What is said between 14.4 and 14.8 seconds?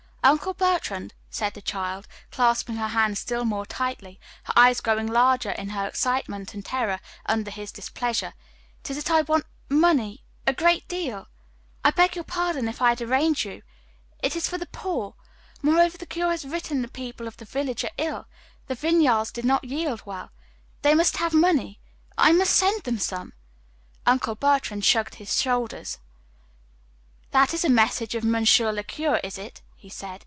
for the